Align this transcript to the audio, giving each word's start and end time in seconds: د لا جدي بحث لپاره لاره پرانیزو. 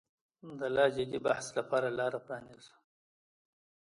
د 0.59 0.61
لا 0.75 0.85
جدي 0.95 1.19
بحث 1.25 1.45
لپاره 1.57 1.87
لاره 1.99 2.19
پرانیزو. 2.25 2.75